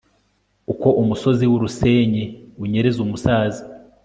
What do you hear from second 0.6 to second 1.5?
uko umusozi